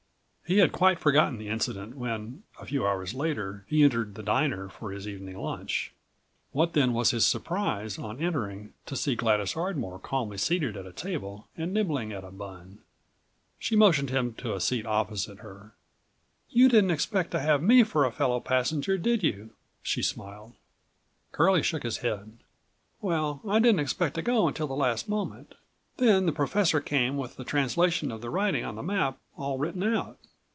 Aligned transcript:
112 0.51 0.57
He 0.57 0.59
had 0.73 0.77
quite 0.77 0.99
forgotten 0.99 1.37
the 1.37 1.47
incident 1.47 1.95
when, 1.95 2.43
a 2.59 2.65
few 2.65 2.85
hours 2.85 3.13
later, 3.13 3.63
he 3.69 3.83
entered 3.83 4.15
the 4.15 4.21
diner 4.21 4.67
for 4.67 4.91
his 4.91 5.07
evening 5.07 5.37
lunch. 5.37 5.93
What 6.51 6.73
then 6.73 6.91
was 6.91 7.11
his 7.11 7.25
surprise, 7.25 7.97
on 7.97 8.19
entering, 8.19 8.73
to 8.87 8.97
see 8.97 9.15
Gladys 9.15 9.55
Ardmore 9.55 9.97
calmly 9.97 10.37
seated 10.37 10.75
at 10.75 10.85
a 10.85 10.91
table 10.91 11.47
and 11.55 11.73
nibbling 11.73 12.11
at 12.11 12.25
a 12.25 12.31
bun. 12.31 12.79
She 13.59 13.77
motioned 13.77 14.09
him 14.09 14.33
to 14.39 14.53
a 14.53 14.59
seat 14.59 14.85
opposite 14.85 15.37
her. 15.39 15.71
"You 16.49 16.67
didn't 16.67 16.91
expect 16.91 17.31
to 17.31 17.39
have 17.39 17.63
me 17.63 17.83
for 17.83 18.03
a 18.03 18.11
fellow 18.11 18.41
passenger, 18.41 18.97
did 18.97 19.23
you?" 19.23 19.51
she 19.81 20.03
smiled. 20.03 20.51
Curlie 21.31 21.63
shook 21.63 21.83
his 21.83 21.99
head. 21.99 22.39
"Well, 22.99 23.39
I 23.47 23.59
didn't 23.59 23.79
expect 23.79 24.15
to 24.15 24.21
go 24.21 24.49
until 24.49 24.67
the 24.67 24.73
last 24.73 25.07
moment. 25.07 25.55
Then 25.95 26.25
the 26.25 26.33
professor 26.33 26.81
came 26.81 27.15
with 27.15 27.37
the 27.37 27.45
translation 27.45 28.11
of 28.11 28.19
the 28.19 28.29
writing 28.29 28.65
on 28.65 28.75
the 28.75 28.83
map 28.83 29.17
all 29.37 29.57
written 29.57 29.83
out. 29.83 30.17